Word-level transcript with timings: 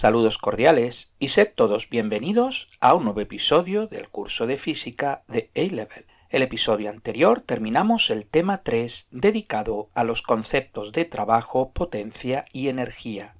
Saludos 0.00 0.38
cordiales 0.38 1.12
y 1.18 1.26
sed 1.26 1.52
todos 1.56 1.90
bienvenidos 1.90 2.68
a 2.78 2.94
un 2.94 3.02
nuevo 3.02 3.20
episodio 3.20 3.88
del 3.88 4.08
curso 4.08 4.46
de 4.46 4.56
física 4.56 5.24
de 5.26 5.50
A-Level. 5.56 6.06
El 6.28 6.42
episodio 6.42 6.88
anterior 6.88 7.40
terminamos 7.40 8.08
el 8.10 8.24
tema 8.24 8.62
3 8.62 9.08
dedicado 9.10 9.90
a 9.96 10.04
los 10.04 10.22
conceptos 10.22 10.92
de 10.92 11.04
trabajo, 11.04 11.72
potencia 11.72 12.44
y 12.52 12.68
energía. 12.68 13.34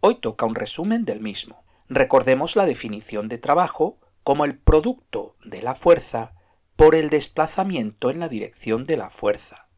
Hoy 0.00 0.16
toca 0.16 0.44
un 0.44 0.56
resumen 0.56 1.04
del 1.04 1.20
mismo. 1.20 1.64
Recordemos 1.88 2.56
la 2.56 2.66
definición 2.66 3.28
de 3.28 3.38
trabajo 3.38 4.00
como 4.24 4.44
el 4.44 4.58
producto 4.58 5.36
de 5.44 5.62
la 5.62 5.76
fuerza 5.76 6.34
por 6.74 6.96
el 6.96 7.10
desplazamiento 7.10 8.10
en 8.10 8.18
la 8.18 8.28
dirección 8.28 8.82
de 8.82 8.96
la 8.96 9.08
fuerza, 9.08 9.68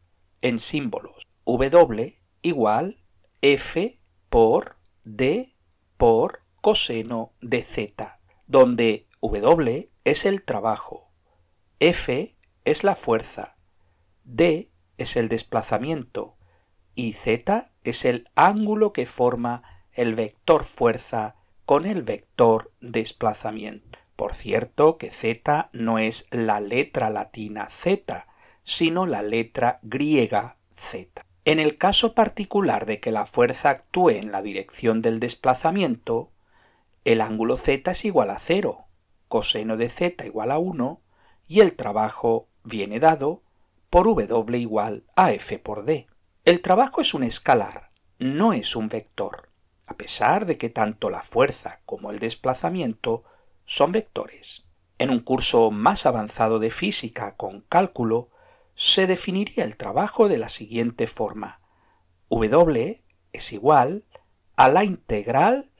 en 0.41 0.59
símbolos 0.59 1.27
W 1.45 2.19
igual 2.41 3.05
F 3.43 4.01
por 4.31 4.79
D 5.03 5.54
por 5.97 6.43
coseno 6.61 7.33
de 7.41 7.63
z, 7.63 8.21
donde 8.47 9.09
W 9.21 9.91
es 10.05 10.25
el 10.25 10.43
trabajo, 10.43 11.11
F 11.81 12.37
es 12.65 12.85
la 12.85 12.95
fuerza, 12.95 13.57
D 14.25 14.71
es 14.99 15.17
el 15.17 15.29
desplazamiento 15.29 16.37
y 16.95 17.13
Z 17.13 17.73
es 17.83 18.05
el 18.05 18.31
ángulo 18.35 18.93
que 18.93 19.07
forma 19.07 19.63
el 19.93 20.15
vector 20.15 20.65
fuerza 20.65 21.37
con 21.65 21.87
el 21.87 22.03
vector 22.03 22.73
desplazamiento. 22.81 23.99
Por 24.17 24.35
cierto 24.35 24.97
que 24.97 25.11
Z 25.11 25.71
no 25.73 25.99
es 25.99 26.27
la 26.31 26.61
letra 26.61 27.11
latina 27.11 27.69
Z, 27.69 28.29
sino 28.63 29.07
la 29.07 29.23
letra 29.23 29.81
griega 29.83 30.59
Z. 30.73 31.24
En 31.47 31.61
el 31.61 31.77
caso 31.77 32.15
particular 32.15 32.87
de 32.87 33.01
que 33.01 33.13
la 33.13 33.27
fuerza 33.27 33.69
actúe 33.69 34.11
en 34.11 34.33
la 34.33 34.41
dirección 34.41 35.03
del 35.03 35.21
desplazamiento, 35.21 36.33
el 37.05 37.21
ángulo 37.21 37.59
z 37.59 37.91
es 37.91 38.05
igual 38.07 38.31
a 38.31 38.39
cero, 38.39 38.87
coseno 39.29 39.77
de 39.77 39.91
z 39.91 40.25
igual 40.25 40.51
a 40.51 40.59
1 40.59 41.03
y 41.47 41.61
el 41.61 41.75
trabajo 41.75 42.49
viene 42.63 42.99
dado 42.99 43.43
por 43.91 44.07
w 44.07 44.59
igual 44.59 45.05
a 45.17 45.33
f 45.33 45.59
por 45.59 45.85
d. 45.85 46.07
El 46.47 46.63
trabajo 46.63 47.03
es 47.03 47.13
un 47.13 47.23
escalar, 47.23 47.91
no 48.19 48.55
es 48.55 48.75
un 48.75 48.89
vector, 48.89 49.51
a 49.87 49.99
pesar 49.99 50.47
de 50.47 50.57
que 50.57 50.71
tanto 50.71 51.11
la 51.11 51.23
fuerza 51.23 51.83
como 51.85 52.11
el 52.11 52.21
desplazamiento 52.21 53.23
son 53.67 53.93
vectores. 53.93 54.67
En 54.97 55.11
un 55.11 55.21
curso 55.21 55.71
más 55.71 56.07
avanzado 56.07 56.59
de 56.59 56.71
física 56.71 57.37
con 57.37 57.61
cálculo, 57.61 58.31
se 58.75 59.07
definiría 59.07 59.65
el 59.65 59.77
trabajo 59.77 60.29
de 60.29 60.39
la 60.39 60.49
siguiente 60.49 61.07
forma. 61.07 61.61
W 62.31 63.03
es 63.33 63.53
igual 63.53 64.05
a 64.57 64.69
la 64.69 64.85
integral 64.85 65.71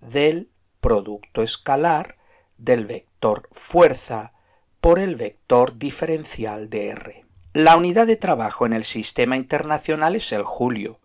del 0.00 0.50
producto 0.80 1.42
escalar 1.42 2.18
del 2.58 2.86
vector 2.86 3.48
fuerza 3.52 4.34
por 4.80 4.98
el 4.98 5.16
vector 5.16 5.78
diferencial 5.78 6.68
de 6.68 6.88
R. 6.88 7.26
La 7.54 7.76
unidad 7.76 8.06
de 8.06 8.16
trabajo 8.16 8.66
en 8.66 8.72
el 8.72 8.84
sistema 8.84 9.36
internacional 9.36 10.16
es 10.16 10.32
el 10.32 10.42
julio, 10.42 11.00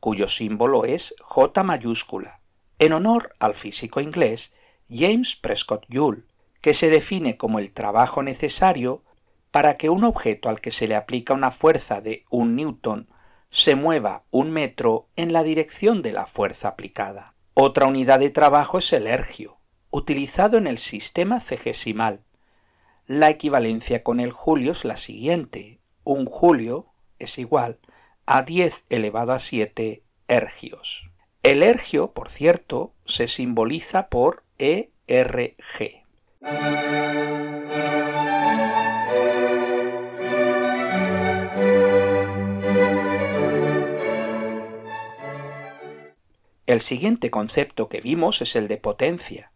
cuyo 0.00 0.28
símbolo 0.28 0.84
es 0.84 1.14
J 1.20 1.62
mayúscula, 1.62 2.40
en 2.78 2.92
honor 2.92 3.34
al 3.38 3.54
físico 3.54 4.00
inglés 4.00 4.52
James 4.88 5.36
Prescott 5.36 5.86
Joule, 5.88 6.24
que 6.60 6.74
se 6.74 6.90
define 6.90 7.36
como 7.36 7.58
el 7.58 7.72
trabajo 7.72 8.22
necesario 8.22 9.02
para 9.56 9.78
que 9.78 9.88
un 9.88 10.04
objeto 10.04 10.50
al 10.50 10.60
que 10.60 10.70
se 10.70 10.86
le 10.86 10.94
aplica 10.94 11.32
una 11.32 11.50
fuerza 11.50 12.02
de 12.02 12.26
un 12.28 12.56
newton 12.56 13.08
se 13.48 13.74
mueva 13.74 14.24
un 14.30 14.50
metro 14.50 15.08
en 15.16 15.32
la 15.32 15.42
dirección 15.42 16.02
de 16.02 16.12
la 16.12 16.26
fuerza 16.26 16.68
aplicada. 16.68 17.32
Otra 17.54 17.86
unidad 17.86 18.18
de 18.18 18.28
trabajo 18.28 18.76
es 18.76 18.92
el 18.92 19.06
ergio, 19.06 19.58
utilizado 19.88 20.58
en 20.58 20.66
el 20.66 20.76
sistema 20.76 21.40
cegesimal. 21.40 22.20
La 23.06 23.30
equivalencia 23.30 24.02
con 24.02 24.20
el 24.20 24.30
julio 24.30 24.72
es 24.72 24.84
la 24.84 24.98
siguiente. 24.98 25.80
Un 26.04 26.26
julio 26.26 26.92
es 27.18 27.38
igual 27.38 27.78
a 28.26 28.42
10 28.42 28.84
elevado 28.90 29.32
a 29.32 29.38
7 29.38 30.02
ergios. 30.28 31.10
El 31.42 31.62
ergio, 31.62 32.12
por 32.12 32.28
cierto, 32.28 32.92
se 33.06 33.26
simboliza 33.26 34.08
por 34.10 34.44
ERG. 34.58 36.04
El 46.66 46.80
siguiente 46.80 47.30
concepto 47.30 47.88
que 47.88 48.00
vimos 48.00 48.42
es 48.42 48.56
el 48.56 48.66
de 48.66 48.76
potencia, 48.76 49.52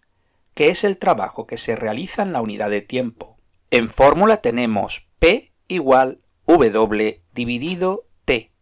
que 0.54 0.68
es 0.68 0.84
el 0.84 0.96
trabajo 0.96 1.44
que 1.44 1.56
se 1.56 1.74
realiza 1.74 2.22
en 2.22 2.32
la 2.32 2.40
unidad 2.40 2.70
de 2.70 2.82
tiempo. 2.82 3.36
En 3.72 3.88
fórmula 3.88 4.36
tenemos 4.36 5.08
P 5.18 5.52
igual 5.66 6.20
W 6.46 7.20
dividido 7.32 8.06
T, 8.24 8.52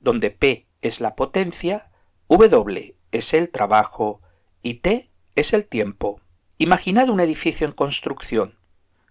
donde 0.00 0.30
P 0.30 0.66
es 0.82 1.00
la 1.00 1.16
potencia, 1.16 1.90
W 2.28 2.94
es 3.12 3.32
el 3.32 3.48
trabajo 3.48 4.20
y 4.60 4.74
T 4.74 5.10
es 5.34 5.54
el 5.54 5.66
tiempo. 5.66 6.20
Imaginad 6.58 7.08
un 7.08 7.20
edificio 7.20 7.66
en 7.66 7.72
construcción. 7.72 8.58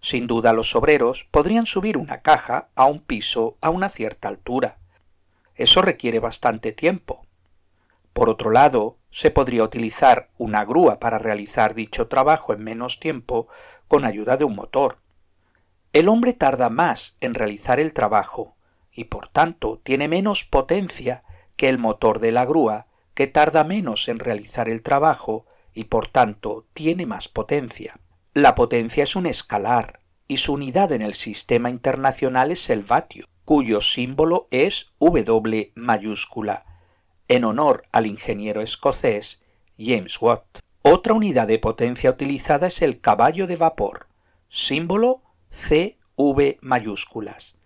Sin 0.00 0.28
duda 0.28 0.52
los 0.52 0.76
obreros 0.76 1.26
podrían 1.32 1.66
subir 1.66 1.96
una 1.96 2.22
caja 2.22 2.68
a 2.76 2.86
un 2.86 3.00
piso 3.00 3.56
a 3.60 3.70
una 3.70 3.88
cierta 3.88 4.28
altura. 4.28 4.78
Eso 5.56 5.82
requiere 5.82 6.20
bastante 6.20 6.70
tiempo. 6.70 7.25
Por 8.16 8.30
otro 8.30 8.50
lado, 8.50 8.96
se 9.10 9.30
podría 9.30 9.62
utilizar 9.62 10.30
una 10.38 10.64
grúa 10.64 10.98
para 10.98 11.18
realizar 11.18 11.74
dicho 11.74 12.08
trabajo 12.08 12.54
en 12.54 12.64
menos 12.64 12.98
tiempo 12.98 13.46
con 13.88 14.06
ayuda 14.06 14.38
de 14.38 14.44
un 14.44 14.56
motor. 14.56 15.02
El 15.92 16.08
hombre 16.08 16.32
tarda 16.32 16.70
más 16.70 17.18
en 17.20 17.34
realizar 17.34 17.78
el 17.78 17.92
trabajo 17.92 18.56
y 18.90 19.04
por 19.04 19.28
tanto 19.28 19.82
tiene 19.84 20.08
menos 20.08 20.46
potencia 20.46 21.24
que 21.56 21.68
el 21.68 21.76
motor 21.76 22.18
de 22.18 22.32
la 22.32 22.46
grúa 22.46 22.86
que 23.12 23.26
tarda 23.26 23.64
menos 23.64 24.08
en 24.08 24.18
realizar 24.18 24.70
el 24.70 24.82
trabajo 24.82 25.44
y 25.74 25.84
por 25.84 26.08
tanto 26.08 26.66
tiene 26.72 27.04
más 27.04 27.28
potencia. 27.28 28.00
La 28.32 28.54
potencia 28.54 29.02
es 29.02 29.14
un 29.14 29.26
escalar 29.26 30.00
y 30.26 30.38
su 30.38 30.54
unidad 30.54 30.90
en 30.92 31.02
el 31.02 31.12
sistema 31.12 31.68
internacional 31.68 32.50
es 32.50 32.70
el 32.70 32.82
vatio, 32.82 33.26
cuyo 33.44 33.82
símbolo 33.82 34.48
es 34.50 34.94
W 35.00 35.72
mayúscula 35.74 36.64
en 37.28 37.44
honor 37.44 37.84
al 37.92 38.06
ingeniero 38.06 38.60
escocés 38.60 39.42
James 39.78 40.20
Watt. 40.20 40.60
Otra 40.82 41.14
unidad 41.14 41.48
de 41.48 41.58
potencia 41.58 42.10
utilizada 42.10 42.68
es 42.68 42.82
el 42.82 43.00
caballo 43.00 43.46
de 43.46 43.56
vapor, 43.56 44.06
símbolo 44.48 45.22
CV 45.50 46.58
mayúsculas, 46.60 47.56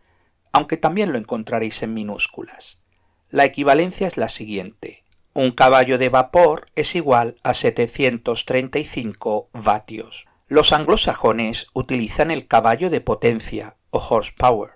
aunque 0.53 0.77
también 0.77 1.13
lo 1.13 1.19
encontraréis 1.19 1.83
en 1.83 1.93
minúsculas. 1.93 2.83
La 3.29 3.45
equivalencia 3.45 4.07
es 4.07 4.17
la 4.17 4.29
siguiente. 4.29 5.05
Un 5.35 5.51
caballo 5.53 5.99
de 5.99 6.09
vapor 6.09 6.67
es 6.75 6.97
igual 6.97 7.37
a 7.43 7.55
735 7.55 9.51
vatios. 9.53 10.27
Los 10.49 10.73
anglosajones 10.73 11.69
utilizan 11.75 12.33
el 12.33 12.49
caballo 12.49 12.91
de 12.91 13.01
potencia 13.01 13.77
o 13.91 13.99
horsepower, 13.99 14.73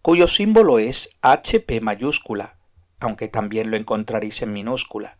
cuyo 0.00 0.26
símbolo 0.26 0.78
es 0.78 1.10
HP 1.20 1.82
mayúscula, 1.82 2.59
aunque 3.00 3.28
también 3.28 3.70
lo 3.70 3.76
encontraréis 3.76 4.42
en 4.42 4.52
minúscula. 4.52 5.18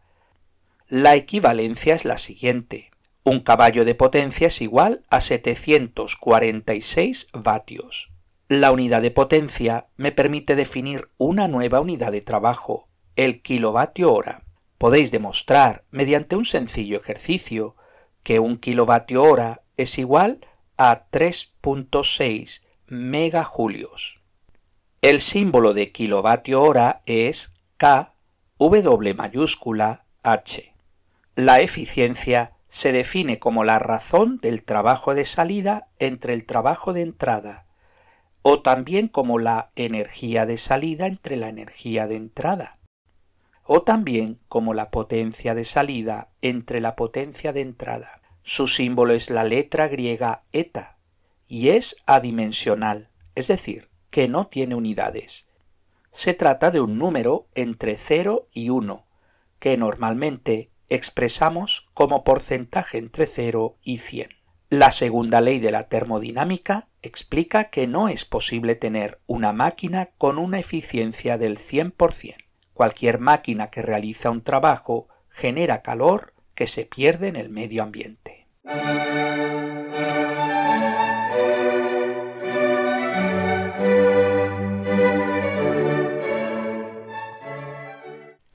La 0.88 1.14
equivalencia 1.16 1.94
es 1.94 2.04
la 2.04 2.18
siguiente. 2.18 2.90
Un 3.24 3.40
caballo 3.40 3.84
de 3.84 3.94
potencia 3.94 4.46
es 4.46 4.60
igual 4.60 5.04
a 5.10 5.20
746 5.20 7.28
vatios. 7.32 8.10
La 8.48 8.72
unidad 8.72 9.02
de 9.02 9.10
potencia 9.10 9.88
me 9.96 10.12
permite 10.12 10.56
definir 10.56 11.10
una 11.18 11.48
nueva 11.48 11.80
unidad 11.80 12.12
de 12.12 12.22
trabajo, 12.22 12.88
el 13.16 13.42
kilovatio 13.42 14.12
hora. 14.12 14.44
Podéis 14.78 15.10
demostrar, 15.10 15.84
mediante 15.90 16.36
un 16.36 16.44
sencillo 16.44 16.98
ejercicio, 16.98 17.76
que 18.22 18.40
un 18.40 18.56
kilovatio 18.56 19.22
hora 19.22 19.62
es 19.76 19.98
igual 19.98 20.46
a 20.76 21.08
3.6 21.10 22.62
megajulios. 22.88 24.20
El 25.02 25.20
símbolo 25.20 25.72
de 25.72 25.92
kilovatio 25.92 26.62
hora 26.62 27.02
es 27.06 27.54
K, 27.80 28.12
W 28.58 29.14
mayúscula, 29.14 30.04
H. 30.22 30.74
La 31.34 31.60
eficiencia 31.60 32.52
se 32.68 32.92
define 32.92 33.38
como 33.38 33.64
la 33.64 33.78
razón 33.78 34.36
del 34.36 34.64
trabajo 34.64 35.14
de 35.14 35.24
salida 35.24 35.88
entre 35.98 36.34
el 36.34 36.44
trabajo 36.44 36.92
de 36.92 37.00
entrada, 37.00 37.64
o 38.42 38.60
también 38.60 39.08
como 39.08 39.38
la 39.38 39.70
energía 39.76 40.44
de 40.44 40.58
salida 40.58 41.06
entre 41.06 41.36
la 41.36 41.48
energía 41.48 42.06
de 42.06 42.16
entrada, 42.16 42.80
o 43.64 43.80
también 43.80 44.40
como 44.48 44.74
la 44.74 44.90
potencia 44.90 45.54
de 45.54 45.64
salida 45.64 46.28
entre 46.42 46.82
la 46.82 46.96
potencia 46.96 47.54
de 47.54 47.62
entrada. 47.62 48.20
Su 48.42 48.66
símbolo 48.66 49.14
es 49.14 49.30
la 49.30 49.44
letra 49.44 49.88
griega 49.88 50.42
eta 50.52 50.98
y 51.48 51.70
es 51.70 51.96
adimensional, 52.04 53.08
es 53.34 53.48
decir, 53.48 53.88
que 54.10 54.28
no 54.28 54.48
tiene 54.48 54.74
unidades 54.74 55.49
se 56.12 56.34
trata 56.34 56.70
de 56.70 56.80
un 56.80 56.98
número 56.98 57.48
entre 57.54 57.96
0 57.96 58.48
y 58.52 58.70
1, 58.70 59.06
que 59.58 59.76
normalmente 59.76 60.70
expresamos 60.88 61.88
como 61.94 62.24
porcentaje 62.24 62.98
entre 62.98 63.26
0 63.26 63.76
y 63.82 63.98
100. 63.98 64.30
La 64.68 64.90
segunda 64.90 65.40
ley 65.40 65.58
de 65.58 65.70
la 65.70 65.88
termodinámica 65.88 66.88
explica 67.02 67.70
que 67.70 67.86
no 67.86 68.08
es 68.08 68.24
posible 68.24 68.76
tener 68.76 69.20
una 69.26 69.52
máquina 69.52 70.10
con 70.18 70.38
una 70.38 70.58
eficiencia 70.58 71.38
del 71.38 71.58
100%. 71.58 72.36
Cualquier 72.72 73.18
máquina 73.18 73.68
que 73.68 73.82
realiza 73.82 74.30
un 74.30 74.42
trabajo 74.42 75.08
genera 75.28 75.82
calor 75.82 76.34
que 76.54 76.66
se 76.66 76.86
pierde 76.86 77.28
en 77.28 77.36
el 77.36 77.50
medio 77.50 77.82
ambiente. 77.82 78.46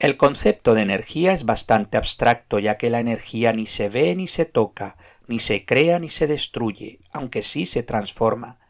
El 0.06 0.16
concepto 0.16 0.74
de 0.74 0.82
energía 0.82 1.32
es 1.32 1.44
bastante 1.44 1.96
abstracto 1.96 2.60
ya 2.60 2.76
que 2.76 2.90
la 2.90 3.00
energía 3.00 3.52
ni 3.52 3.66
se 3.66 3.88
ve 3.88 4.14
ni 4.14 4.28
se 4.28 4.44
toca, 4.44 4.96
ni 5.26 5.40
se 5.40 5.64
crea 5.64 5.98
ni 5.98 6.10
se 6.10 6.28
destruye, 6.28 7.00
aunque 7.12 7.42
sí 7.42 7.66
se 7.66 7.82
transforma. 7.82 8.60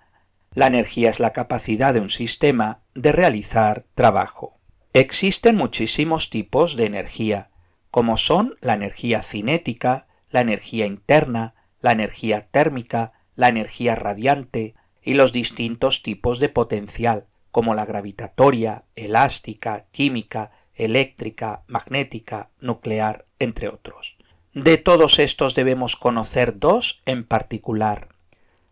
La 0.55 0.67
energía 0.67 1.11
es 1.11 1.21
la 1.21 1.35
capacidad 1.35 1.93
de 1.93 2.01
un 2.01 2.09
sistema 2.09 2.81
de 2.95 3.13
realizar 3.13 3.85
trabajo. 3.95 4.59
Existen 4.95 5.57
muchísimos 5.57 6.31
tipos 6.31 6.75
de 6.75 6.87
energía, 6.87 7.51
como 7.91 8.17
son 8.17 8.57
la 8.63 8.73
energía 8.73 9.21
cinética, 9.21 10.07
la 10.31 10.41
energía 10.41 10.87
interna, 10.87 11.55
la 11.83 11.93
energía 11.93 12.49
térmica, 12.51 13.13
la 13.35 13.51
energía 13.51 13.95
radiante 13.95 14.75
y 15.03 15.13
los 15.13 15.35
distintos 15.35 16.03
tipos 16.03 16.41
de 16.41 16.49
potencial, 16.49 17.27
como 17.51 17.75
la 17.75 17.85
gravitatoria, 17.85 18.87
elástica, 18.95 19.85
química, 19.91 20.51
eléctrica, 20.77 21.65
magnética, 21.67 22.51
nuclear, 22.61 23.27
entre 23.39 23.69
otros. 23.69 24.17
De 24.53 24.79
todos 24.79 25.19
estos 25.19 25.55
debemos 25.55 25.97
conocer 25.97 26.59
dos 26.59 27.03
en 27.05 27.25
particular. 27.25 28.09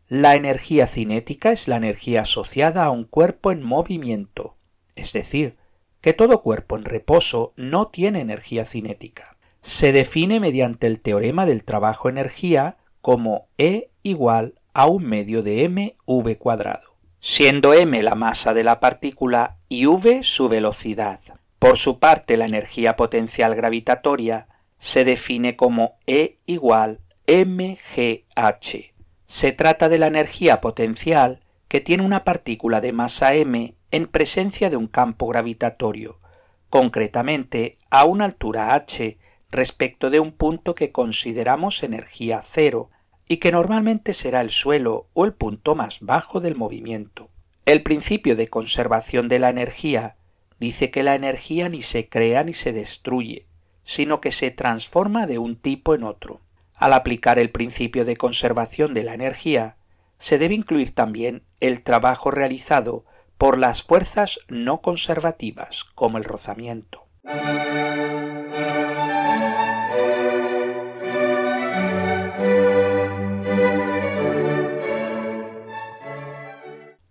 La 0.09 0.35
energía 0.35 0.87
cinética 0.87 1.51
es 1.51 1.67
la 1.67 1.77
energía 1.77 2.23
asociada 2.23 2.85
a 2.85 2.91
un 2.91 3.05
cuerpo 3.05 3.53
en 3.53 3.63
movimiento, 3.63 4.57
es 4.97 5.13
decir, 5.13 5.57
que 6.01 6.13
todo 6.13 6.43
cuerpo 6.43 6.77
en 6.77 6.85
reposo 6.85 7.55
no 7.57 7.89
tiene 7.89 8.21
energía 8.21 8.65
cinética. 8.65 9.37
Se 9.63 9.93
define 9.93 10.41
mediante 10.41 10.87
el 10.87 11.01
teorema 11.01 11.47
del 11.47 11.65
trabajo-energía 11.65 12.77
como 13.01 13.49
E 13.57 13.91
igual 14.03 14.61
a 14.75 14.87
un 14.87 15.05
medio 15.05 15.43
de 15.43 15.69
mv 15.69 16.37
cuadrado, 16.37 16.97
siendo 17.21 17.73
m 17.73 18.03
la 18.03 18.15
masa 18.15 18.53
de 18.53 18.65
la 18.65 18.81
partícula 18.81 19.59
y 19.69 19.87
v 19.87 20.23
su 20.23 20.49
velocidad. 20.49 21.21
Por 21.65 21.79
su 21.79 21.99
parte, 21.99 22.37
la 22.37 22.45
energía 22.45 22.95
potencial 22.95 23.55
gravitatoria 23.55 24.49
se 24.79 25.03
define 25.03 25.57
como 25.57 25.97
E 26.07 26.37
igual 26.45 27.01
mgh. 27.27 28.93
Se 29.25 29.53
trata 29.53 29.89
de 29.89 29.97
la 29.97 30.09
energía 30.09 30.61
potencial 30.61 31.41
que 31.69 31.81
tiene 31.81 32.03
una 32.03 32.23
partícula 32.23 32.83
de 32.83 32.93
masa 32.93 33.35
m 33.35 33.75
en 33.93 34.07
presencia 34.09 34.69
de 34.69 34.77
un 34.77 34.89
campo 34.89 35.27
gravitatorio, 35.27 36.21
concretamente 36.69 37.79
a 37.91 38.05
una 38.05 38.27
altura 38.27 38.75
h 38.75 39.17
respecto 39.51 40.11
de 40.11 40.21
un 40.21 40.33
punto 40.33 40.75
que 40.75 40.93
consideramos 40.93 41.83
energía 41.83 42.43
cero 42.47 42.91
y 43.27 43.39
que 43.39 43.53
normalmente 43.53 44.13
será 44.13 44.43
el 44.43 44.51
suelo 44.51 45.09
o 45.15 45.25
el 45.25 45.33
punto 45.33 45.75
más 45.75 46.01
bajo 46.01 46.41
del 46.41 46.57
movimiento. 46.57 47.31
El 47.65 47.83
principio 47.83 48.37
de 48.37 48.49
conservación 48.49 49.29
de 49.29 49.39
la 49.39 49.49
energía 49.49 50.19
dice 50.65 50.91
que 50.91 51.03
la 51.03 51.15
energía 51.15 51.69
ni 51.69 51.83
se 51.83 52.09
crea 52.09 52.43
ni 52.43 52.55
se 52.55 52.73
destruye, 52.73 53.47
sino 53.85 54.23
que 54.23 54.31
se 54.31 54.51
transforma 54.51 55.27
de 55.27 55.37
un 55.37 55.57
tipo 55.57 55.95
en 55.95 56.05
otro. 56.05 56.41
Al 56.75 56.95
aplicar 56.95 57.39
el 57.39 57.51
principio 57.51 58.07
de 58.07 58.17
conservación 58.17 58.95
de 58.95 59.05
la 59.05 59.13
energía, 59.13 59.77
se 60.17 60.39
debe 60.39 60.55
incluir 60.55 60.95
también 60.95 61.43
el 61.61 61.83
trabajo 61.83 62.31
realizado 62.31 63.05
por 63.37 63.59
las 63.59 63.83
fuerzas 63.83 64.41
no 64.49 64.81
conservativas, 64.81 65.85
como 65.85 66.17
el 66.17 66.25
rozamiento. 66.25 67.07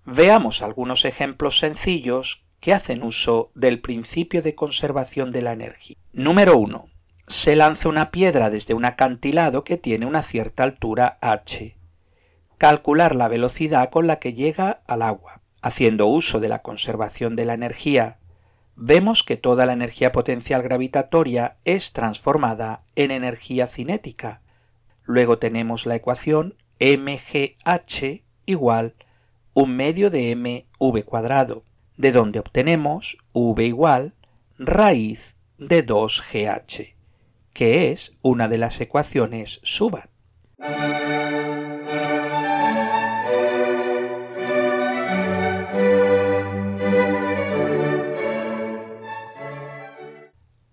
Veamos 0.05 0.63
algunos 0.63 1.05
ejemplos 1.05 1.59
sencillos 1.59 2.42
que 2.63 2.73
hacen 2.73 3.03
uso 3.03 3.51
del 3.55 3.81
principio 3.81 4.41
de 4.41 4.55
conservación 4.55 5.31
de 5.31 5.41
la 5.41 5.51
energía. 5.51 5.97
Número 6.13 6.57
1. 6.57 6.87
Se 7.27 7.57
lanza 7.57 7.89
una 7.89 8.09
piedra 8.09 8.49
desde 8.49 8.73
un 8.73 8.85
acantilado 8.85 9.65
que 9.65 9.75
tiene 9.75 10.05
una 10.05 10.21
cierta 10.21 10.63
altura 10.63 11.17
h. 11.19 11.75
Calcular 12.57 13.15
la 13.15 13.27
velocidad 13.27 13.89
con 13.89 14.07
la 14.07 14.19
que 14.19 14.33
llega 14.33 14.81
al 14.87 15.01
agua. 15.01 15.41
Haciendo 15.61 16.07
uso 16.07 16.39
de 16.39 16.47
la 16.47 16.61
conservación 16.61 17.35
de 17.35 17.43
la 17.43 17.53
energía, 17.53 18.19
vemos 18.77 19.25
que 19.25 19.35
toda 19.35 19.65
la 19.65 19.73
energía 19.73 20.13
potencial 20.13 20.63
gravitatoria 20.63 21.57
es 21.65 21.91
transformada 21.91 22.85
en 22.95 23.11
energía 23.11 23.67
cinética. 23.67 24.41
Luego 25.03 25.37
tenemos 25.37 25.85
la 25.85 25.95
ecuación 25.95 26.55
mgh 26.79 28.23
igual 28.45 28.95
un 29.53 29.75
medio 29.75 30.09
de 30.09 30.33
mv 30.33 31.03
cuadrado 31.03 31.65
de 32.03 32.11
donde 32.11 32.39
obtenemos 32.39 33.17
v 33.33 33.63
igual 33.63 34.13
raíz 34.59 35.37
de 35.57 35.87
2gh, 35.87 36.95
que 37.53 37.91
es 37.91 38.17
una 38.21 38.49
de 38.49 38.57
las 38.57 38.81
ecuaciones 38.81 39.61
SUBAT. 39.63 40.09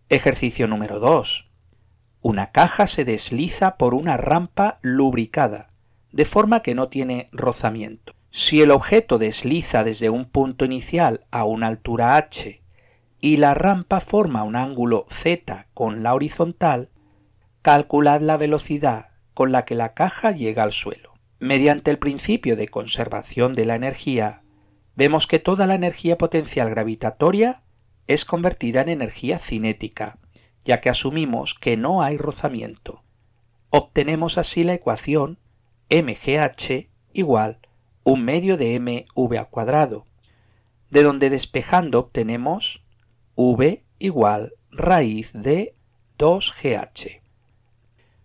Ejercicio 0.08 0.66
número 0.66 0.98
2. 0.98 1.48
Una 2.22 2.50
caja 2.50 2.88
se 2.88 3.04
desliza 3.04 3.76
por 3.76 3.94
una 3.94 4.16
rampa 4.16 4.78
lubricada, 4.82 5.70
de 6.10 6.24
forma 6.24 6.62
que 6.62 6.74
no 6.74 6.88
tiene 6.88 7.28
rozamiento. 7.30 8.19
Si 8.30 8.62
el 8.62 8.70
objeto 8.70 9.18
desliza 9.18 9.82
desde 9.82 10.08
un 10.08 10.24
punto 10.24 10.64
inicial 10.64 11.26
a 11.32 11.44
una 11.44 11.66
altura 11.66 12.16
h 12.16 12.62
y 13.20 13.36
la 13.38 13.54
rampa 13.54 14.00
forma 14.00 14.44
un 14.44 14.54
ángulo 14.54 15.04
z 15.08 15.66
con 15.74 16.04
la 16.04 16.14
horizontal, 16.14 16.90
calculad 17.60 18.20
la 18.20 18.36
velocidad 18.36 19.10
con 19.34 19.50
la 19.50 19.64
que 19.64 19.74
la 19.74 19.94
caja 19.94 20.30
llega 20.30 20.62
al 20.62 20.70
suelo. 20.70 21.14
Mediante 21.40 21.90
el 21.90 21.98
principio 21.98 22.54
de 22.54 22.68
conservación 22.68 23.54
de 23.54 23.64
la 23.64 23.74
energía, 23.74 24.42
vemos 24.94 25.26
que 25.26 25.40
toda 25.40 25.66
la 25.66 25.74
energía 25.74 26.16
potencial 26.16 26.70
gravitatoria 26.70 27.62
es 28.06 28.24
convertida 28.24 28.80
en 28.82 28.90
energía 28.90 29.38
cinética, 29.38 30.18
ya 30.64 30.80
que 30.80 30.90
asumimos 30.90 31.54
que 31.54 31.76
no 31.76 32.02
hay 32.02 32.16
rozamiento. 32.16 33.02
Obtenemos 33.70 34.38
así 34.38 34.62
la 34.62 34.74
ecuación 34.74 35.38
mgh 35.90 36.88
igual 37.12 37.58
un 38.10 38.24
medio 38.24 38.56
de 38.56 38.78
mv 38.80 39.38
al 39.38 39.50
cuadrado, 39.50 40.04
de 40.90 41.04
donde 41.04 41.30
despejando 41.30 42.00
obtenemos 42.00 42.84
v 43.36 43.84
igual 44.00 44.54
raíz 44.72 45.32
de 45.32 45.76
2gh. 46.18 47.20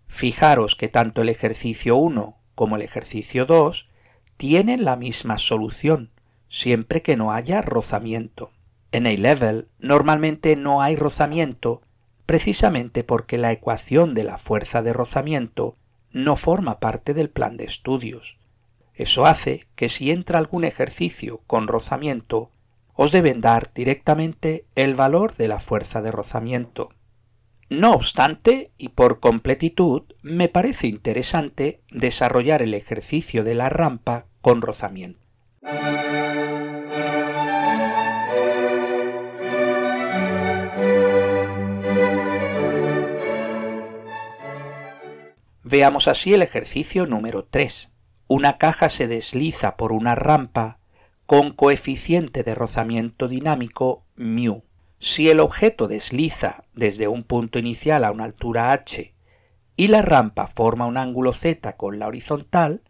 Fijaros 0.08 0.74
que 0.74 0.88
tanto 0.88 1.22
el 1.22 1.28
ejercicio 1.28 1.96
1 1.96 2.36
como 2.56 2.74
el 2.74 2.82
ejercicio 2.82 3.46
2 3.46 3.88
tienen 4.36 4.84
la 4.84 4.96
misma 4.96 5.38
solución, 5.38 6.10
siempre 6.48 7.02
que 7.02 7.16
no 7.16 7.30
haya 7.30 7.62
rozamiento. 7.62 8.50
En 8.90 9.06
A-Level 9.06 9.68
normalmente 9.78 10.56
no 10.56 10.82
hay 10.82 10.96
rozamiento 10.96 11.82
precisamente 12.24 13.04
porque 13.04 13.38
la 13.38 13.52
ecuación 13.52 14.14
de 14.14 14.24
la 14.24 14.38
fuerza 14.38 14.82
de 14.82 14.92
rozamiento 14.92 15.76
no 16.10 16.34
forma 16.34 16.80
parte 16.80 17.14
del 17.14 17.30
plan 17.30 17.56
de 17.56 17.64
estudios. 17.64 18.38
Eso 18.96 19.26
hace 19.26 19.66
que 19.74 19.90
si 19.90 20.10
entra 20.10 20.38
algún 20.38 20.64
ejercicio 20.64 21.40
con 21.46 21.68
rozamiento, 21.68 22.50
os 22.94 23.12
deben 23.12 23.42
dar 23.42 23.70
directamente 23.74 24.64
el 24.74 24.94
valor 24.94 25.36
de 25.36 25.48
la 25.48 25.60
fuerza 25.60 26.00
de 26.00 26.10
rozamiento. 26.10 26.88
No 27.68 27.92
obstante, 27.92 28.70
y 28.78 28.90
por 28.90 29.20
completitud, 29.20 30.04
me 30.22 30.48
parece 30.48 30.86
interesante 30.86 31.82
desarrollar 31.90 32.62
el 32.62 32.72
ejercicio 32.72 33.44
de 33.44 33.54
la 33.54 33.68
rampa 33.68 34.26
con 34.40 34.62
rozamiento. 34.62 35.20
Veamos 45.64 46.08
así 46.08 46.32
el 46.32 46.42
ejercicio 46.42 47.06
número 47.06 47.44
3 47.44 47.92
una 48.28 48.58
caja 48.58 48.88
se 48.88 49.06
desliza 49.06 49.76
por 49.76 49.92
una 49.92 50.16
rampa 50.16 50.78
con 51.26 51.52
coeficiente 51.52 52.42
de 52.42 52.54
rozamiento 52.54 53.28
dinámico 53.28 54.04
μ. 54.16 54.62
Si 54.98 55.30
el 55.30 55.40
objeto 55.40 55.86
desliza 55.86 56.64
desde 56.74 57.06
un 57.06 57.22
punto 57.22 57.58
inicial 57.58 58.04
a 58.04 58.10
una 58.10 58.24
altura 58.24 58.72
h 58.72 59.14
y 59.76 59.88
la 59.88 60.02
rampa 60.02 60.48
forma 60.48 60.86
un 60.86 60.96
ángulo 60.96 61.32
z 61.32 61.76
con 61.76 61.98
la 61.98 62.08
horizontal, 62.08 62.82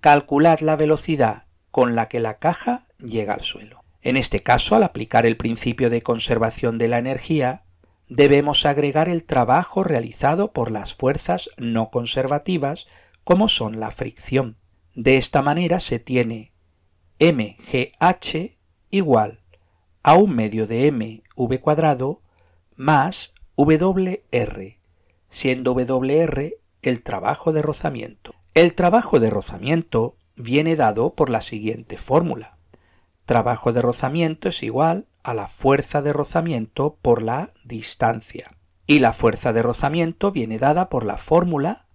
calculad 0.00 0.60
la 0.60 0.76
velocidad 0.76 1.44
con 1.70 1.94
la 1.94 2.08
que 2.08 2.20
la 2.20 2.38
caja 2.38 2.86
llega 2.98 3.34
al 3.34 3.42
suelo. 3.42 3.82
En 4.02 4.16
este 4.16 4.40
caso, 4.40 4.76
al 4.76 4.82
aplicar 4.82 5.24
el 5.24 5.36
principio 5.36 5.88
de 5.88 6.02
conservación 6.02 6.78
de 6.78 6.88
la 6.88 6.98
energía, 6.98 7.64
debemos 8.08 8.66
agregar 8.66 9.08
el 9.08 9.24
trabajo 9.24 9.84
realizado 9.84 10.52
por 10.52 10.70
las 10.70 10.94
fuerzas 10.94 11.50
no 11.56 11.90
conservativas 11.90 12.86
como 13.24 13.48
son 13.48 13.80
la 13.80 13.90
fricción. 13.90 14.58
De 14.96 15.18
esta 15.18 15.42
manera 15.42 15.78
se 15.78 15.98
tiene 15.98 16.52
mgh 17.20 18.56
igual 18.88 19.40
a 20.02 20.14
un 20.14 20.34
medio 20.34 20.66
de 20.66 20.90
mv 20.90 21.60
cuadrado 21.60 22.22
más 22.76 23.34
wr, 23.58 24.78
siendo 25.28 25.74
wr 25.74 26.54
el 26.80 27.02
trabajo 27.02 27.52
de 27.52 27.60
rozamiento. 27.60 28.34
El 28.54 28.74
trabajo 28.74 29.20
de 29.20 29.28
rozamiento 29.28 30.16
viene 30.34 30.76
dado 30.76 31.14
por 31.14 31.28
la 31.28 31.42
siguiente 31.42 31.98
fórmula. 31.98 32.56
Trabajo 33.26 33.74
de 33.74 33.82
rozamiento 33.82 34.48
es 34.48 34.62
igual 34.62 35.08
a 35.22 35.34
la 35.34 35.48
fuerza 35.48 36.00
de 36.00 36.14
rozamiento 36.14 36.96
por 37.02 37.20
la 37.20 37.52
distancia. 37.66 38.56
Y 38.86 39.00
la 39.00 39.12
fuerza 39.12 39.52
de 39.52 39.60
rozamiento 39.60 40.32
viene 40.32 40.58
dada 40.58 40.88
por 40.88 41.04
la 41.04 41.18
fórmula 41.18 41.86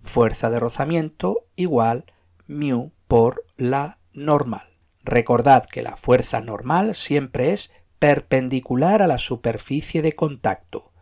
fuerza 0.00 0.48
de 0.48 0.58
rozamiento 0.58 1.44
igual 1.56 2.06
mu 2.46 2.90
por 3.08 3.44
la 3.56 3.98
normal. 4.12 4.76
Recordad 5.02 5.66
que 5.66 5.82
la 5.82 5.96
fuerza 5.96 6.40
normal 6.40 6.94
siempre 6.94 7.52
es 7.52 7.72
perpendicular 7.98 9.02
a 9.02 9.06
la 9.06 9.18
superficie 9.18 10.02
de 10.02 10.12
contacto. 10.12 10.92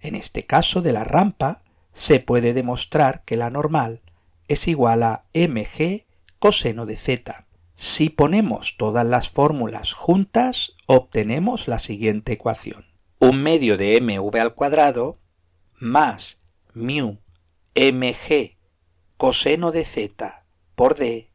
En 0.00 0.14
este 0.14 0.44
caso 0.46 0.82
de 0.82 0.92
la 0.92 1.04
rampa, 1.04 1.62
se 1.92 2.20
puede 2.20 2.52
demostrar 2.52 3.24
que 3.24 3.36
la 3.36 3.50
normal 3.50 4.02
es 4.48 4.68
igual 4.68 5.02
a 5.02 5.24
mg 5.32 6.04
coseno 6.38 6.84
de 6.86 6.96
z. 6.96 7.46
Si 7.74 8.10
ponemos 8.10 8.76
todas 8.76 9.06
las 9.06 9.30
fórmulas 9.30 9.94
juntas, 9.94 10.74
obtenemos 10.86 11.68
la 11.68 11.78
siguiente 11.78 12.34
ecuación. 12.34 12.86
Un 13.18 13.42
medio 13.42 13.76
de 13.76 13.98
mv 14.00 14.36
al 14.38 14.54
cuadrado 14.54 15.18
más 15.78 16.38
mu 16.74 17.18
mg 17.74 18.56
coseno 19.16 19.72
de 19.72 19.84
z 19.84 20.45
por 20.76 20.94
d 20.94 21.32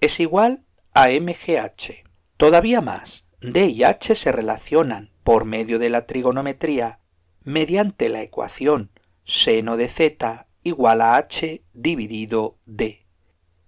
es 0.00 0.20
igual 0.20 0.64
a 0.94 1.08
mgh. 1.08 2.04
Todavía 2.36 2.80
más, 2.80 3.26
d 3.40 3.66
y 3.66 3.82
h 3.82 4.14
se 4.14 4.32
relacionan 4.32 5.12
por 5.24 5.44
medio 5.44 5.78
de 5.78 5.90
la 5.90 6.06
trigonometría 6.06 7.00
mediante 7.42 8.08
la 8.08 8.22
ecuación 8.22 8.90
seno 9.24 9.76
de 9.76 9.88
z 9.88 10.46
igual 10.62 11.02
a 11.02 11.16
h 11.16 11.62
dividido 11.72 12.58
d. 12.64 13.06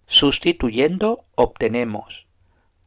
Sustituyendo 0.06 1.26
obtenemos 1.34 2.28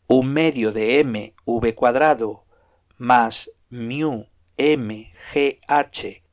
un 0.08 0.32
medio 0.32 0.72
de 0.72 1.04
mv 1.04 1.76
cuadrado 1.76 2.46
más 2.98 3.52
mu 3.70 4.26
mgh 4.58 6.24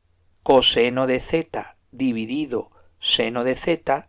coseno 0.42 1.06
de 1.06 1.20
z 1.20 1.76
dividido 1.90 2.70
seno 2.98 3.42
de 3.44 3.54
z 3.54 4.08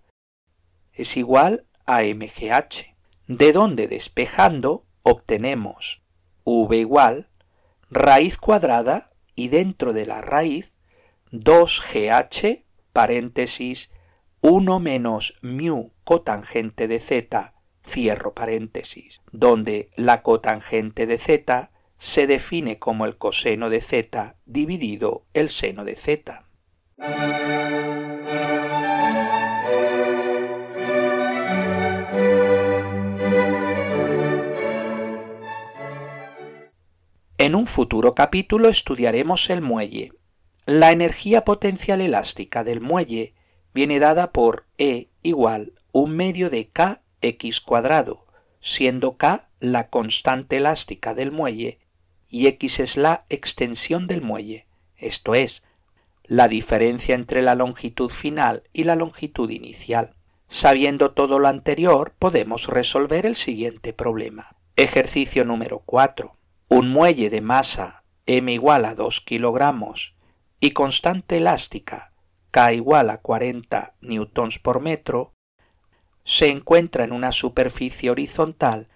es 0.94 1.18
igual 1.18 1.68
a 1.88 2.02
mgh, 2.04 2.96
de 3.28 3.52
donde 3.54 3.88
despejando 3.88 4.86
obtenemos 5.02 6.04
v 6.46 6.78
igual 6.78 7.30
raíz 7.90 8.38
cuadrada 8.38 9.12
y 9.36 9.48
dentro 9.48 9.94
de 9.94 10.06
la 10.06 10.22
raíz 10.22 10.80
2gh 11.32 12.64
paréntesis 12.94 13.92
1 14.42 14.80
menos 14.80 15.36
mu 15.42 15.92
cotangente 16.04 16.88
de 16.88 17.00
z, 17.00 17.54
cierro 17.84 18.34
paréntesis, 18.34 19.22
donde 19.32 19.90
la 19.96 20.22
cotangente 20.22 21.06
de 21.06 21.18
z 21.18 21.72
se 21.98 22.28
define 22.28 22.80
como 22.80 23.06
el 23.06 23.18
coseno 23.18 23.70
de 23.70 23.82
z 23.82 24.36
dividido 24.46 25.26
el 25.34 25.50
seno 25.50 25.84
de 25.84 25.96
z. 25.96 26.44
En 37.48 37.56
un 37.56 37.66
futuro 37.66 38.14
capítulo 38.14 38.68
estudiaremos 38.68 39.50
el 39.50 39.62
muelle. 39.62 40.12
La 40.66 40.92
energía 40.92 41.46
potencial 41.46 42.02
elástica 42.02 42.66
del 42.66 42.82
muelle 42.82 43.36
viene 43.74 44.00
dada 44.00 44.34
por 44.34 44.66
E 44.78 45.08
igual 45.24 45.72
un 45.94 46.12
medio 46.12 46.50
de 46.50 46.70
kx 46.70 47.62
cuadrado, 47.62 48.26
siendo 48.60 49.16
k 49.16 49.48
la 49.62 49.88
constante 49.88 50.58
elástica 50.58 51.14
del 51.14 51.32
muelle 51.32 51.80
y 52.28 52.48
x 52.48 52.82
es 52.82 52.98
la 52.98 53.26
extensión 53.30 54.08
del 54.08 54.22
muelle, 54.22 54.68
esto 54.98 55.34
es, 55.34 55.64
la 56.26 56.50
diferencia 56.50 57.16
entre 57.16 57.42
la 57.42 57.56
longitud 57.56 58.10
final 58.10 58.64
y 58.74 58.84
la 58.84 58.98
longitud 58.98 59.50
inicial. 59.50 60.18
Sabiendo 60.50 61.12
todo 61.12 61.40
lo 61.40 61.48
anterior, 61.48 62.14
podemos 62.20 62.68
resolver 62.68 63.26
el 63.26 63.38
siguiente 63.38 63.94
problema. 63.94 64.58
Ejercicio 64.76 65.46
número 65.46 65.80
4. 65.86 66.37
Un 66.70 66.90
muelle 66.90 67.30
de 67.30 67.40
masa 67.40 68.04
m 68.26 68.52
igual 68.52 68.84
a 68.84 68.94
2 68.94 69.22
kilogramos 69.22 70.16
y 70.60 70.72
constante 70.72 71.38
elástica 71.38 72.12
K 72.52 72.74
igual 72.74 73.10
a 73.10 73.20
40 73.20 73.96
newtons 74.02 74.60
por 74.60 74.82
metro, 74.82 75.34
se 76.24 76.50
encuentra 76.50 77.06
en 77.06 77.14
una 77.14 77.32
superficie 77.32 78.10
horizontal 78.10 78.90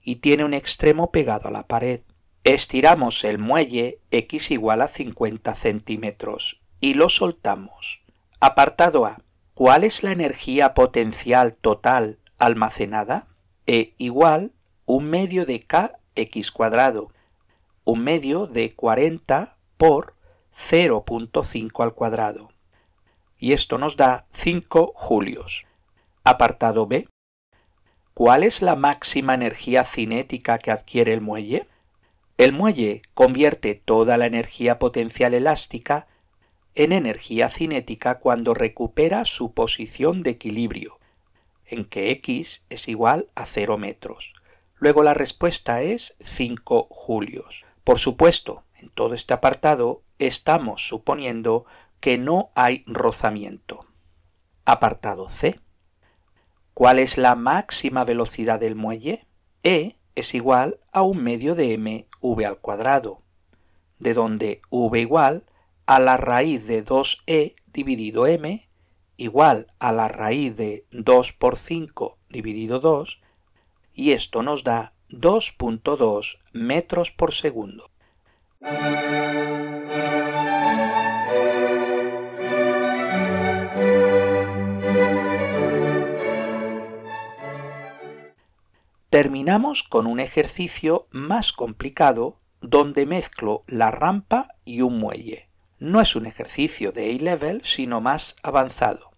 y 0.00 0.16
tiene 0.16 0.44
un 0.44 0.54
extremo 0.54 1.10
pegado 1.10 1.48
a 1.48 1.52
la 1.52 1.66
pared. 1.66 2.00
Estiramos 2.44 3.24
el 3.24 3.38
muelle 3.38 4.00
x 4.10 4.50
igual 4.50 4.80
a 4.80 4.88
50 4.88 5.52
centímetros 5.54 6.62
y 6.80 6.94
lo 6.94 7.10
soltamos. 7.10 8.02
Apartado 8.40 9.04
A. 9.04 9.18
¿Cuál 9.52 9.84
es 9.84 10.02
la 10.02 10.12
energía 10.12 10.72
potencial 10.72 11.54
total 11.54 12.18
almacenada? 12.38 13.28
E 13.66 13.92
igual 13.98 14.52
un 14.86 15.10
medio 15.10 15.44
de 15.44 15.62
k 15.62 15.98
x 16.14 16.52
cuadrado, 16.52 17.12
un 17.84 18.04
medio 18.04 18.46
de 18.46 18.74
40 18.74 19.56
por 19.76 20.14
0.5 20.54 21.82
al 21.82 21.94
cuadrado 21.94 22.52
y 23.42 23.54
esto 23.54 23.76
nos 23.76 23.96
da 23.96 24.24
5 24.30 24.92
julios. 24.94 25.66
Apartado 26.22 26.86
B. 26.86 27.08
¿Cuál 28.14 28.44
es 28.44 28.62
la 28.62 28.76
máxima 28.76 29.34
energía 29.34 29.82
cinética 29.82 30.58
que 30.58 30.70
adquiere 30.70 31.12
el 31.12 31.22
muelle? 31.22 31.66
El 32.38 32.52
muelle 32.52 33.02
convierte 33.14 33.74
toda 33.74 34.16
la 34.16 34.26
energía 34.26 34.78
potencial 34.78 35.34
elástica 35.34 36.06
en 36.76 36.92
energía 36.92 37.48
cinética 37.48 38.20
cuando 38.20 38.54
recupera 38.54 39.24
su 39.24 39.52
posición 39.54 40.20
de 40.20 40.30
equilibrio, 40.30 40.96
en 41.66 41.84
que 41.84 42.12
x 42.12 42.64
es 42.70 42.86
igual 42.86 43.26
a 43.34 43.44
0 43.44 43.76
metros. 43.76 44.34
Luego 44.82 45.04
la 45.04 45.14
respuesta 45.14 45.80
es 45.82 46.16
5 46.18 46.88
julios. 46.90 47.64
Por 47.84 48.00
supuesto, 48.00 48.64
en 48.74 48.88
todo 48.88 49.14
este 49.14 49.32
apartado 49.32 50.02
estamos 50.18 50.88
suponiendo 50.88 51.66
que 52.00 52.18
no 52.18 52.50
hay 52.56 52.82
rozamiento. 52.88 53.86
Apartado 54.64 55.28
C. 55.28 55.60
¿Cuál 56.74 56.98
es 56.98 57.16
la 57.16 57.36
máxima 57.36 58.04
velocidad 58.04 58.58
del 58.58 58.74
muelle? 58.74 59.24
E 59.62 59.98
es 60.16 60.34
igual 60.34 60.80
a 60.90 61.02
un 61.02 61.22
medio 61.22 61.54
de 61.54 61.78
mv 61.78 62.44
al 62.44 62.58
cuadrado, 62.58 63.22
de 64.00 64.14
donde 64.14 64.62
v 64.72 64.98
igual 64.98 65.44
a 65.86 66.00
la 66.00 66.16
raíz 66.16 66.66
de 66.66 66.84
2e 66.84 67.54
dividido 67.72 68.26
m 68.26 68.68
igual 69.16 69.72
a 69.78 69.92
la 69.92 70.08
raíz 70.08 70.56
de 70.56 70.86
2 70.90 71.34
por 71.34 71.56
5 71.56 72.18
dividido 72.30 72.80
2 72.80 73.21
y 73.94 74.12
esto 74.12 74.42
nos 74.42 74.64
da 74.64 74.94
2.2 75.10 76.38
metros 76.52 77.10
por 77.10 77.32
segundo. 77.32 77.90
Terminamos 89.10 89.82
con 89.82 90.06
un 90.06 90.20
ejercicio 90.20 91.06
más 91.10 91.52
complicado 91.52 92.38
donde 92.62 93.04
mezclo 93.04 93.62
la 93.66 93.90
rampa 93.90 94.48
y 94.64 94.80
un 94.80 94.98
muelle. 94.98 95.50
No 95.78 96.00
es 96.00 96.16
un 96.16 96.24
ejercicio 96.24 96.92
de 96.92 97.10
A-level, 97.10 97.60
sino 97.62 98.00
más 98.00 98.36
avanzado. 98.42 99.10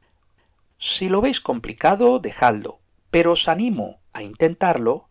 Si 0.79 1.09
lo 1.09 1.21
veis 1.21 1.41
complicado, 1.41 2.19
dejadlo, 2.19 2.81
pero 3.15 3.31
os 3.39 3.47
animo 3.47 4.03
a 4.13 4.25
intentarlo 4.25 5.07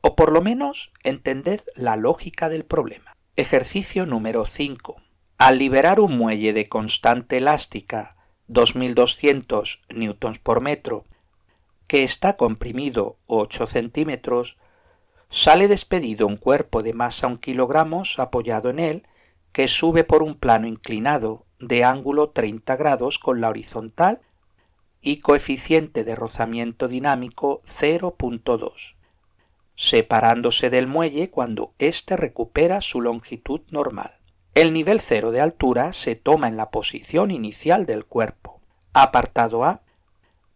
o 0.00 0.16
por 0.16 0.32
lo 0.32 0.42
menos 0.42 0.90
entended 1.04 1.60
la 1.76 1.94
lógica 1.94 2.48
del 2.48 2.64
problema. 2.64 3.14
Ejercicio 3.36 4.06
número 4.06 4.44
5. 4.44 4.96
Al 5.38 5.58
liberar 5.58 6.00
un 6.00 6.18
muelle 6.18 6.52
de 6.52 6.68
constante 6.68 7.36
elástica 7.36 8.16
2200 8.48 9.82
newtons 9.94 10.40
por 10.40 10.62
metro 10.62 11.04
que 11.86 12.02
está 12.02 12.34
comprimido 12.34 13.18
8 13.26 13.68
centímetros, 13.68 14.58
sale 15.28 15.68
despedido 15.68 16.26
un 16.26 16.36
cuerpo 16.36 16.82
de 16.82 16.92
masa 16.92 17.28
1 17.28 17.38
kilogramos 17.38 18.18
apoyado 18.18 18.68
en 18.68 18.80
él 18.80 19.06
que 19.52 19.68
sube 19.68 20.02
por 20.02 20.24
un 20.24 20.34
plano 20.34 20.66
inclinado 20.66 21.46
de 21.60 21.84
ángulo 21.84 22.30
30 22.30 22.74
grados 22.74 23.20
con 23.20 23.40
la 23.40 23.48
horizontal 23.48 24.22
y 25.04 25.18
coeficiente 25.18 26.02
de 26.02 26.16
rozamiento 26.16 26.88
dinámico 26.88 27.60
0.2, 27.64 28.96
separándose 29.76 30.70
del 30.70 30.86
muelle 30.86 31.30
cuando 31.30 31.74
éste 31.78 32.16
recupera 32.16 32.80
su 32.80 33.02
longitud 33.02 33.60
normal. 33.68 34.16
El 34.54 34.72
nivel 34.72 35.00
cero 35.00 35.30
de 35.30 35.42
altura 35.42 35.92
se 35.92 36.16
toma 36.16 36.48
en 36.48 36.56
la 36.56 36.70
posición 36.70 37.30
inicial 37.30 37.84
del 37.84 38.06
cuerpo. 38.06 38.62
Apartado 38.94 39.64
A. 39.64 39.82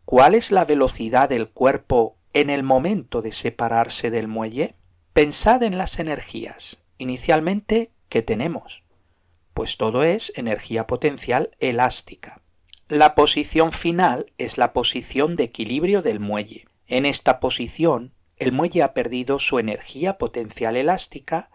¿Cuál 0.07 0.35
es 0.35 0.51
la 0.51 0.65
velocidad 0.65 1.29
del 1.29 1.51
cuerpo 1.51 2.17
en 2.33 2.49
el 2.49 2.63
momento 2.63 3.21
de 3.21 3.33
separarse 3.33 4.11
del 4.11 4.29
muelle? 4.29 4.77
Pensad 5.13 5.63
en 5.63 5.77
las 5.77 5.99
energías. 5.99 6.85
Inicialmente, 6.97 7.93
¿qué 8.09 8.23
tenemos? 8.23 8.83
Pues 9.53 9.77
todo 9.77 10.05
es 10.05 10.33
energía 10.37 10.87
potencial 10.87 11.51
elástica. 11.61 12.38
La 12.89 13.15
posición 13.15 13.73
final 13.73 14.33
es 14.39 14.57
la 14.57 14.73
posición 14.73 15.37
de 15.37 15.45
equilibrio 15.45 16.01
del 16.01 16.21
muelle. 16.21 16.67
En 16.87 17.05
esta 17.05 17.39
posición, 17.39 18.15
el 18.37 18.53
muelle 18.53 18.83
ha 18.83 18.95
perdido 18.95 19.39
su 19.39 19.59
energía 19.59 20.17
potencial 20.17 20.75
elástica, 20.75 21.51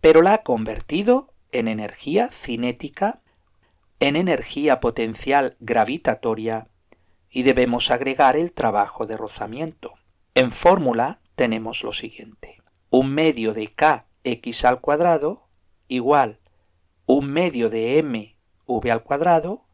pero 0.00 0.22
la 0.22 0.34
ha 0.34 0.42
convertido 0.44 1.34
en 1.50 1.66
energía 1.66 2.30
cinética, 2.30 3.22
en 3.98 4.14
energía 4.14 4.78
potencial 4.78 5.56
gravitatoria 5.58 6.68
y 7.28 7.42
debemos 7.42 7.90
agregar 7.90 8.36
el 8.36 8.52
trabajo 8.52 9.04
de 9.04 9.16
rozamiento. 9.16 9.94
En 10.36 10.52
fórmula 10.52 11.20
tenemos 11.34 11.82
lo 11.82 11.92
siguiente. 11.92 12.62
Un 12.90 13.12
medio 13.12 13.52
de 13.52 13.66
kx 13.66 14.64
al 14.64 14.80
cuadrado 14.80 15.48
igual 15.88 16.38
un 17.06 17.32
medio 17.32 17.70
de 17.70 18.02
mv 18.02 18.90
al 18.92 19.02
cuadrado 19.02 19.67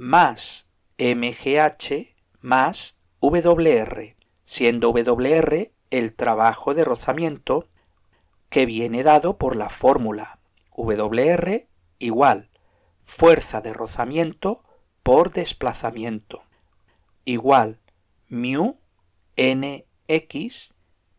más 0.00 0.66
mgh 0.96 2.14
más 2.40 2.96
wr, 3.20 4.16
siendo 4.46 4.92
wr 4.92 5.72
el 5.90 6.14
trabajo 6.14 6.72
de 6.72 6.84
rozamiento 6.86 7.68
que 8.48 8.64
viene 8.64 9.02
dado 9.02 9.36
por 9.36 9.56
la 9.56 9.68
fórmula 9.68 10.40
wr 10.74 11.68
igual 11.98 12.48
fuerza 13.04 13.60
de 13.60 13.74
rozamiento 13.74 14.64
por 15.02 15.34
desplazamiento 15.34 16.44
igual 17.26 17.78
mu 18.30 18.78
nx 19.36 20.74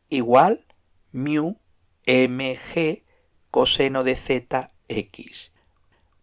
igual 0.10 0.66
mu 1.12 1.60
mg 2.08 3.03
coseno 3.51 4.03
de 4.03 4.16
z 4.16 4.72
x 4.88 5.50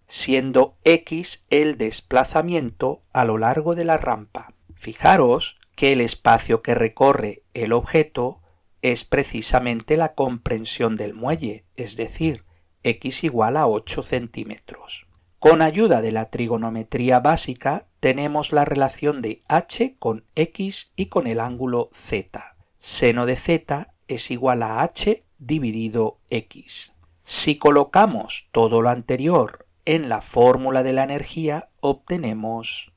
siendo 0.08 0.76
x 0.84 1.44
el 1.50 1.76
desplazamiento 1.76 3.02
a 3.12 3.24
lo 3.24 3.38
largo 3.38 3.74
de 3.74 3.84
la 3.84 3.98
rampa. 3.98 4.54
Fijaros 4.74 5.56
que 5.76 5.92
el 5.92 6.00
espacio 6.00 6.62
que 6.62 6.74
recorre 6.74 7.44
el 7.54 7.72
objeto 7.72 8.40
es 8.82 9.04
precisamente 9.04 9.96
la 9.96 10.14
comprensión 10.14 10.96
del 10.96 11.14
muelle, 11.14 11.64
es 11.76 11.96
decir, 11.96 12.44
x 12.82 13.22
igual 13.24 13.56
a 13.56 13.66
8 13.66 14.02
centímetros. 14.02 15.06
Con 15.38 15.62
ayuda 15.62 16.00
de 16.00 16.10
la 16.10 16.30
trigonometría 16.30 17.20
básica 17.20 17.86
tenemos 18.00 18.52
la 18.52 18.64
relación 18.64 19.20
de 19.20 19.42
h 19.48 19.96
con 19.98 20.24
x 20.34 20.92
y 20.96 21.06
con 21.06 21.26
el 21.26 21.38
ángulo 21.38 21.88
z. 21.92 22.56
Seno 22.78 23.26
de 23.26 23.36
z 23.36 23.94
es 24.08 24.30
igual 24.30 24.62
a 24.62 24.82
h 24.82 25.24
dividido 25.38 26.18
x. 26.30 26.92
Si 27.24 27.56
colocamos 27.56 28.48
todo 28.52 28.80
lo 28.80 28.88
anterior 28.88 29.67
en 29.88 30.10
la 30.10 30.20
fórmula 30.20 30.82
de 30.82 30.92
la 30.92 31.02
energía 31.02 31.70
obtenemos 31.80 32.92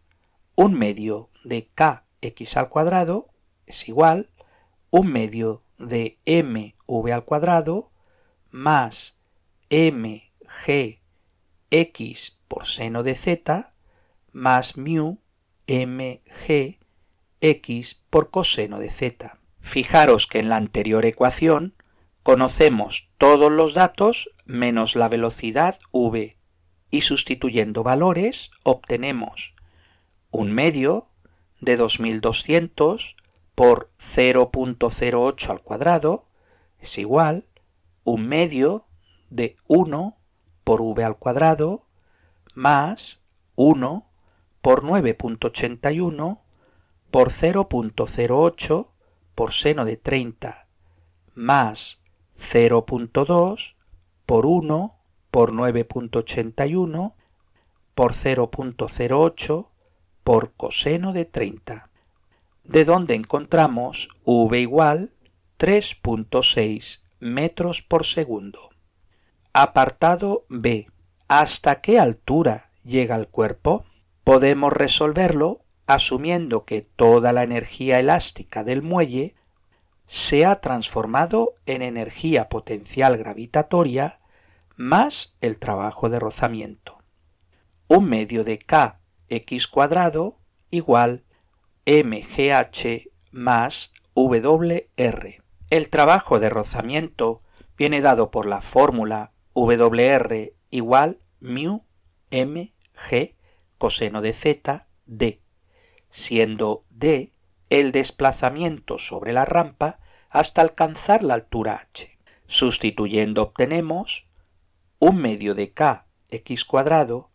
un 0.56 0.74
medio 0.74 1.30
de 1.46 1.70
kx 1.74 2.58
al 2.58 2.68
cuadrado 2.68 3.30
es 3.66 3.88
igual 3.88 4.30
un 4.90 5.08
medio 5.08 5.64
de 5.78 6.18
mv 6.26 7.14
al 7.14 7.24
cuadrado 7.24 7.94
más 8.50 9.18
mg 9.70 11.00
x 11.70 12.40
por 12.50 12.66
seno 12.66 13.04
de 13.04 13.16
z 13.16 13.74
más 14.34 14.76
mu 14.76 15.20
mg 15.70 16.78
x 17.40 18.02
por 18.10 18.32
coseno 18.32 18.80
de 18.80 18.92
z. 18.92 19.40
Fijaros 19.62 20.28
que 20.28 20.40
en 20.40 20.50
la 20.50 20.58
anterior 20.58 21.06
ecuación 21.06 21.74
conocemos 22.22 23.10
todos 23.18 23.50
los 23.50 23.74
datos 23.76 24.30
menos 24.44 24.98
la 24.98 25.08
velocidad 25.08 25.80
v 25.94 26.41
y 26.92 27.02
sustituyendo 27.02 27.84
valores 27.84 28.52
obtenemos 28.64 29.56
un 30.30 30.52
medio 30.52 31.08
de 31.62 31.78
2200 31.78 33.16
por 33.56 33.90
0.08 34.00 35.50
al 35.50 35.62
cuadrado 35.62 36.26
es 36.80 36.98
igual 36.98 37.46
un 38.04 38.28
medio 38.28 38.86
de 39.30 39.56
1 39.68 40.18
por 40.64 40.82
v 40.82 41.04
al 41.04 41.18
cuadrado 41.18 41.86
más 42.54 43.24
1 43.56 44.06
por 44.62 44.84
9.81 44.84 46.40
por 47.10 47.30
0.08 47.30 48.88
por 49.36 49.54
seno 49.54 49.86
de 49.86 49.98
30 49.98 50.68
más 51.34 52.02
0.2 52.38 53.76
por 54.26 54.46
1 54.46 55.01
por 55.32 55.54
9.81 55.54 57.14
por 57.96 58.14
0.08 58.14 59.68
por 60.24 60.54
coseno 60.54 61.14
de 61.14 61.26
30, 61.26 61.90
de 62.64 62.86
donde 62.86 63.16
encontramos 63.16 64.10
v 64.24 64.60
igual 64.60 65.12
3.6 65.58 67.02
metros 67.20 67.82
por 67.82 68.06
segundo. 68.06 68.70
Apartado 69.54 70.46
B. 70.50 70.88
¿Hasta 71.28 71.82
qué 71.82 72.00
altura 72.00 72.72
llega 72.84 73.16
el 73.16 73.28
cuerpo? 73.28 73.86
Podemos 74.24 74.74
resolverlo 74.74 75.62
asumiendo 75.88 76.66
que 76.66 76.82
toda 76.82 77.34
la 77.34 77.44
energía 77.44 78.00
elástica 78.00 78.64
del 78.64 78.82
muelle 78.82 79.36
se 80.08 80.46
ha 80.46 80.62
transformado 80.62 81.56
en 81.66 81.82
energía 81.82 82.50
potencial 82.50 83.18
gravitatoria 83.18 84.21
más 84.76 85.36
el 85.42 85.60
trabajo 85.60 86.10
de 86.10 86.20
rozamiento. 86.20 86.98
Un 87.88 88.10
medio 88.10 88.44
de 88.44 88.60
k 88.60 89.00
x 89.28 89.68
cuadrado 89.68 90.40
igual 90.70 91.24
mgh 91.86 93.10
más 93.32 93.94
wr. 94.16 95.44
El 95.70 95.90
trabajo 95.90 96.40
de 96.40 96.50
rozamiento 96.50 97.42
viene 97.78 98.02
dado 98.02 98.32
por 98.32 98.46
la 98.46 98.62
fórmula 98.62 99.34
wr 99.54 100.54
igual 100.70 101.20
mu 101.40 101.82
mg 102.32 103.36
coseno 103.78 104.22
de 104.22 104.34
z 104.34 104.88
d, 105.06 105.42
siendo 106.10 106.86
d 106.90 107.34
el 107.70 107.92
desplazamiento 107.92 108.98
sobre 108.98 109.34
la 109.34 109.46
rampa 109.46 110.00
hasta 110.30 110.62
alcanzar 110.62 111.24
la 111.24 111.34
altura 111.34 111.88
h. 111.94 112.18
Sustituyendo 112.48 113.44
obtenemos 113.44 114.28
un 115.04 115.18
medio 115.18 115.56
de 115.56 115.74
k 115.74 116.06
x 116.30 116.64
cuadrado 116.64 117.32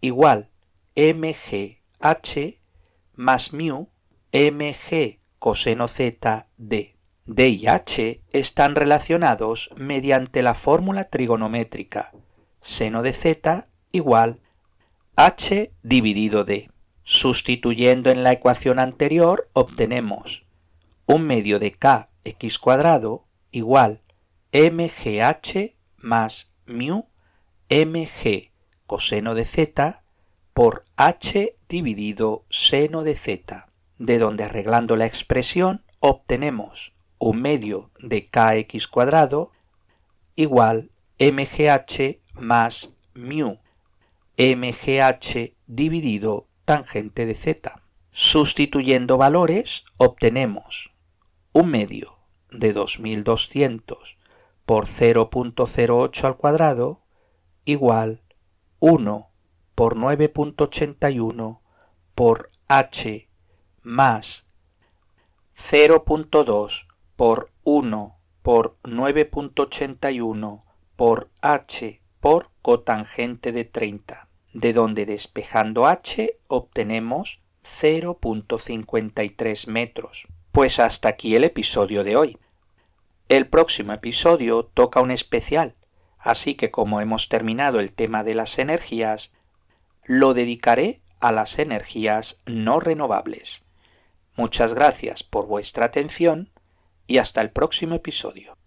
igual 0.00 0.50
mgh 0.96 1.78
más 3.14 3.52
mu 3.52 3.86
mg 4.32 5.20
coseno 5.38 5.86
z 5.86 6.48
d. 6.56 6.96
d 7.24 7.48
y 7.48 7.66
h 7.68 8.20
están 8.32 8.74
relacionados 8.74 9.70
mediante 9.76 10.42
la 10.42 10.54
fórmula 10.54 11.04
trigonométrica 11.04 12.12
seno 12.60 13.00
de 13.02 13.12
z 13.12 13.68
igual 13.92 14.40
h 15.14 15.70
dividido 15.84 16.42
d. 16.42 16.68
Sustituyendo 17.04 18.10
en 18.10 18.24
la 18.24 18.32
ecuación 18.32 18.80
anterior 18.80 19.48
obtenemos 19.52 20.46
un 21.06 21.22
medio 21.22 21.60
de 21.60 21.74
k 21.74 22.10
x 22.24 22.58
cuadrado 22.58 23.28
igual 23.52 24.02
mgh 24.52 25.76
más 25.98 26.53
mu 26.66 27.08
mg 27.68 28.50
coseno 28.86 29.34
de 29.34 29.44
z 29.44 30.02
por 30.52 30.84
h 30.96 31.56
dividido 31.68 32.44
seno 32.48 33.02
de 33.02 33.14
z, 33.14 33.66
de 33.98 34.18
donde 34.18 34.44
arreglando 34.44 34.96
la 34.96 35.06
expresión 35.06 35.84
obtenemos 36.00 36.94
un 37.18 37.42
medio 37.42 37.90
de 37.98 38.28
kx 38.28 38.86
cuadrado 38.86 39.50
igual 40.36 40.90
mgh 41.18 42.20
más 42.34 42.94
mu, 43.14 43.58
mgh 44.36 45.54
dividido 45.66 46.48
tangente 46.64 47.26
de 47.26 47.34
z. 47.34 47.72
Sustituyendo 48.10 49.18
valores 49.18 49.84
obtenemos 49.96 50.92
un 51.52 51.70
medio 51.70 52.18
de 52.50 52.72
2200 52.72 54.18
por 54.66 54.86
0.08 54.86 56.24
al 56.24 56.36
cuadrado 56.36 57.02
igual 57.64 58.22
1 58.80 59.30
por 59.74 59.96
9.81 59.96 61.60
por 62.14 62.50
h 62.68 63.28
más 63.82 64.46
0.2 65.56 66.86
por 67.16 67.50
1 67.62 68.18
por 68.42 68.76
9.81 68.82 70.62
por 70.96 71.30
h 71.40 72.02
por 72.20 72.50
cotangente 72.62 73.52
de 73.52 73.64
30, 73.64 74.28
de 74.52 74.72
donde 74.72 75.06
despejando 75.06 75.86
h 75.86 76.36
obtenemos 76.48 77.40
0.53 77.62 79.68
metros. 79.68 80.26
Pues 80.52 80.80
hasta 80.80 81.08
aquí 81.08 81.36
el 81.36 81.44
episodio 81.44 82.02
de 82.04 82.16
hoy. 82.16 82.38
El 83.28 83.48
próximo 83.48 83.94
episodio 83.94 84.64
toca 84.74 85.00
un 85.00 85.10
especial, 85.10 85.76
así 86.18 86.56
que 86.56 86.70
como 86.70 87.00
hemos 87.00 87.30
terminado 87.30 87.80
el 87.80 87.92
tema 87.92 88.22
de 88.22 88.34
las 88.34 88.58
energías, 88.58 89.32
lo 90.04 90.34
dedicaré 90.34 91.00
a 91.20 91.32
las 91.32 91.58
energías 91.58 92.42
no 92.44 92.80
renovables. 92.80 93.64
Muchas 94.36 94.74
gracias 94.74 95.22
por 95.22 95.46
vuestra 95.46 95.86
atención 95.86 96.50
y 97.06 97.16
hasta 97.16 97.40
el 97.40 97.50
próximo 97.50 97.94
episodio. 97.94 98.58